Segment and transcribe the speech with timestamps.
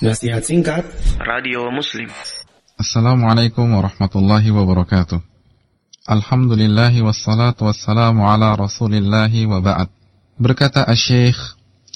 [0.00, 0.80] Nasihat singkat
[1.20, 2.08] Radio Muslim.
[2.80, 5.20] Assalamualaikum warahmatullahi wabarakatuh.
[6.08, 9.92] Alhamdulillahi wassalatu wassalamu ala rasulillahi wa ba'd.
[10.40, 11.36] Berkata Syekh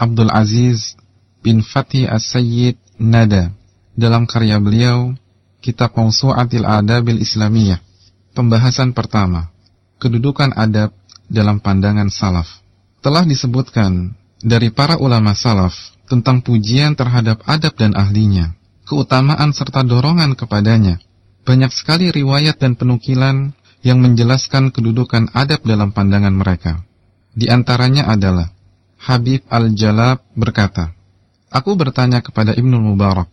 [0.00, 0.96] Abdul Aziz
[1.44, 3.52] bin Fatih As-Sayyid Nada
[3.92, 5.12] Dalam karya beliau
[5.60, 7.84] Kitab Mausu'atil Adabil Islamiyah
[8.32, 9.52] Pembahasan pertama
[10.00, 10.96] Kedudukan adab
[11.28, 12.48] dalam pandangan salaf.
[13.04, 15.76] Telah disebutkan dari para ulama salaf
[16.10, 20.98] tentang pujian terhadap adab dan ahlinya, keutamaan serta dorongan kepadanya.
[21.46, 23.54] Banyak sekali riwayat dan penukilan
[23.86, 26.82] yang menjelaskan kedudukan adab dalam pandangan mereka.
[27.30, 28.50] Di antaranya adalah
[29.00, 30.92] Habib Al-Jalab berkata,
[31.48, 33.30] Aku bertanya kepada Ibnu Mubarak,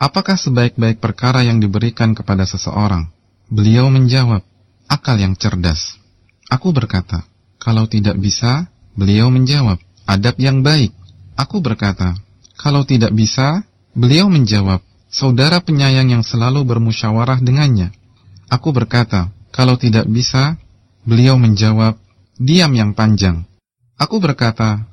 [0.00, 3.12] apakah sebaik-baik perkara yang diberikan kepada seseorang?
[3.46, 4.42] Beliau menjawab,
[4.90, 6.00] akal yang cerdas.
[6.50, 7.22] Aku berkata,
[7.62, 8.66] kalau tidak bisa,
[8.98, 10.95] beliau menjawab, adab yang baik.
[11.36, 12.16] Aku berkata,
[12.56, 13.60] kalau tidak bisa,
[13.92, 14.80] beliau menjawab,
[15.12, 17.92] saudara penyayang yang selalu bermusyawarah dengannya.
[18.48, 20.56] Aku berkata, kalau tidak bisa,
[21.04, 22.00] beliau menjawab,
[22.40, 23.44] diam yang panjang.
[24.00, 24.88] Aku berkata,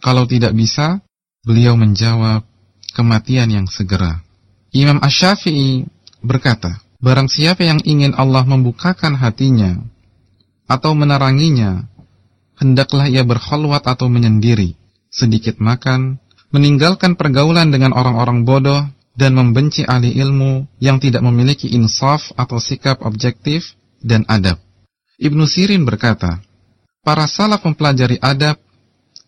[0.00, 1.04] kalau tidak bisa,
[1.44, 2.48] beliau menjawab,
[2.96, 4.24] kematian yang segera.
[4.72, 5.84] Imam Ash-Syafi'i
[6.24, 9.76] berkata, barang siapa yang ingin Allah membukakan hatinya
[10.64, 11.84] atau meneranginya,
[12.56, 14.80] hendaklah ia berkhulwat atau menyendiri
[15.12, 16.16] sedikit makan,
[16.50, 18.82] meninggalkan pergaulan dengan orang-orang bodoh,
[19.12, 24.56] dan membenci ahli ilmu yang tidak memiliki insaf atau sikap objektif dan adab.
[25.20, 26.40] Ibnu Sirin berkata,
[27.04, 28.56] para salaf mempelajari adab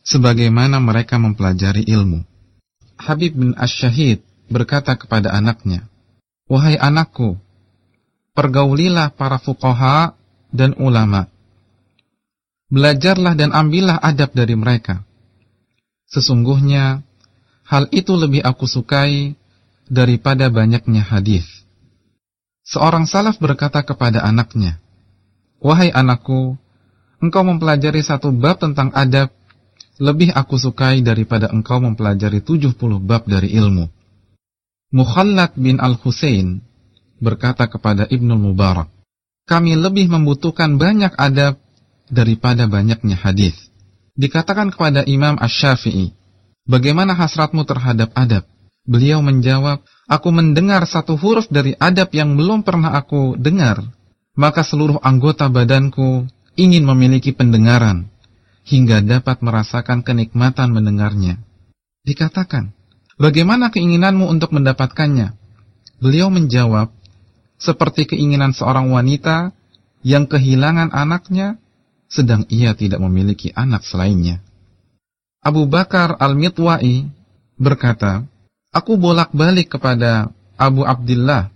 [0.01, 2.25] sebagaimana mereka mempelajari ilmu.
[2.97, 5.85] Habib bin Ash-Shahid berkata kepada anaknya,
[6.49, 7.37] Wahai anakku,
[8.33, 10.17] pergaulilah para fuqaha
[10.53, 11.29] dan ulama.
[12.73, 15.05] Belajarlah dan ambillah adab dari mereka.
[16.11, 17.03] Sesungguhnya
[17.65, 19.35] hal itu lebih aku sukai
[19.89, 21.45] daripada banyaknya hadis.
[22.65, 24.81] Seorang salaf berkata kepada anaknya,
[25.61, 26.57] "Wahai anakku,
[27.21, 29.29] engkau mempelajari satu bab tentang adab
[30.01, 33.89] lebih aku sukai daripada engkau mempelajari 70 bab dari ilmu."
[34.95, 36.63] Mukhallad bin Al-Husain
[37.21, 38.89] berkata kepada Ibnu Mubarak,
[39.45, 41.61] "Kami lebih membutuhkan banyak adab
[42.09, 43.74] daripada banyaknya hadis."
[44.15, 46.15] Dikatakan kepada Imam Ash-Syafi'i,
[46.71, 48.47] bagaimana hasratmu terhadap adab?
[48.87, 53.83] Beliau menjawab, aku mendengar satu huruf dari adab yang belum pernah aku dengar,
[54.39, 58.07] maka seluruh anggota badanku ingin memiliki pendengaran,
[58.63, 61.43] hingga dapat merasakan kenikmatan mendengarnya.
[62.07, 62.71] Dikatakan,
[63.19, 65.35] bagaimana keinginanmu untuk mendapatkannya?
[65.99, 66.95] Beliau menjawab,
[67.59, 69.51] seperti keinginan seorang wanita
[70.07, 71.59] yang kehilangan anaknya
[72.09, 74.41] sedang ia tidak memiliki anak selainnya.
[75.45, 77.05] Abu Bakar Al-Mitwa'i
[77.61, 78.25] berkata,
[78.75, 81.53] Aku bolak-balik kepada Abu Abdullah,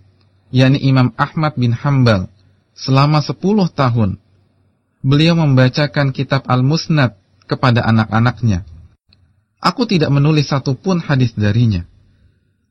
[0.53, 2.31] yakni Imam Ahmad bin Hambal,
[2.77, 4.15] selama sepuluh tahun.
[4.99, 7.15] Beliau membacakan kitab Al-Musnad
[7.47, 8.67] kepada anak-anaknya.
[9.59, 11.83] Aku tidak menulis satupun hadis darinya.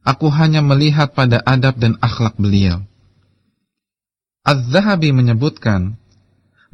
[0.05, 2.81] Aku hanya melihat pada adab dan akhlak beliau.
[4.49, 6.01] Az-Zahabi menyebutkan,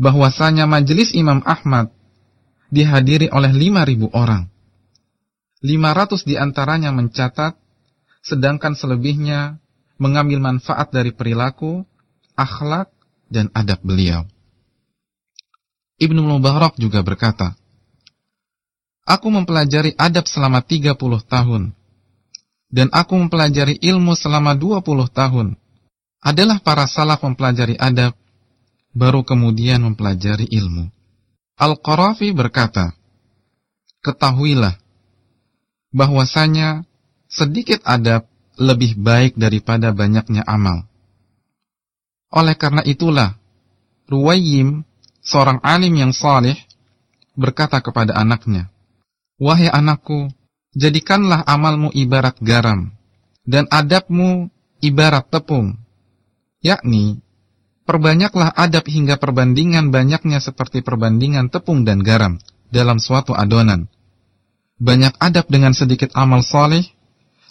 [0.00, 1.94] bahwasanya majelis Imam Ahmad
[2.74, 4.50] dihadiri oleh 5.000 orang.
[5.64, 7.56] 500 di antaranya mencatat,
[8.20, 9.62] sedangkan selebihnya
[9.96, 11.86] mengambil manfaat dari perilaku,
[12.36, 12.92] akhlak,
[13.32, 14.28] dan adab beliau.
[15.96, 17.54] Ibnu Mubarak juga berkata,
[19.04, 21.72] Aku mempelajari adab selama 30 tahun,
[22.72, 25.48] dan aku mempelajari ilmu selama 20 tahun.
[26.24, 28.16] Adalah para salaf mempelajari adab
[28.94, 30.88] baru kemudian mempelajari ilmu.
[31.58, 32.94] Al-Qarafi berkata,
[34.00, 34.78] Ketahuilah,
[35.90, 36.86] bahwasanya
[37.26, 40.86] sedikit adab lebih baik daripada banyaknya amal.
[42.34, 43.38] Oleh karena itulah,
[44.10, 44.82] Ruwayyim,
[45.22, 46.58] seorang alim yang saleh,
[47.34, 48.70] berkata kepada anaknya,
[49.40, 50.30] Wahai anakku,
[50.76, 52.94] jadikanlah amalmu ibarat garam,
[53.42, 54.52] dan adabmu
[54.84, 55.78] ibarat tepung,
[56.60, 57.23] yakni
[57.84, 62.40] Perbanyaklah adab hingga perbandingan banyaknya seperti perbandingan tepung dan garam
[62.72, 63.92] dalam suatu adonan.
[64.80, 66.88] Banyak adab dengan sedikit amal soleh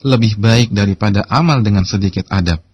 [0.02, 2.66] lebih baik daripada amal dengan sedikit adab.